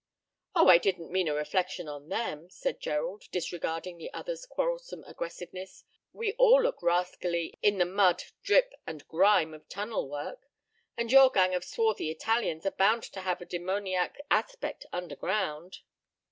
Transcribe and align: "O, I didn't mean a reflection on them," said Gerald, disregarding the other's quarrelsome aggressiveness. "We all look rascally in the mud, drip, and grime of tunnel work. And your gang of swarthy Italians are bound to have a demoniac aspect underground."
"O, 0.55 0.67
I 0.67 0.79
didn't 0.79 1.11
mean 1.11 1.27
a 1.27 1.35
reflection 1.35 1.87
on 1.87 2.09
them," 2.09 2.49
said 2.49 2.79
Gerald, 2.79 3.25
disregarding 3.31 3.99
the 3.99 4.11
other's 4.15 4.47
quarrelsome 4.47 5.03
aggressiveness. 5.05 5.83
"We 6.11 6.33
all 6.39 6.63
look 6.63 6.81
rascally 6.81 7.53
in 7.61 7.77
the 7.77 7.85
mud, 7.85 8.23
drip, 8.41 8.73
and 8.87 9.07
grime 9.07 9.53
of 9.53 9.69
tunnel 9.69 10.09
work. 10.09 10.49
And 10.97 11.11
your 11.11 11.29
gang 11.29 11.53
of 11.53 11.63
swarthy 11.63 12.09
Italians 12.09 12.65
are 12.65 12.71
bound 12.71 13.03
to 13.03 13.21
have 13.21 13.41
a 13.41 13.45
demoniac 13.45 14.19
aspect 14.31 14.87
underground." 14.91 15.81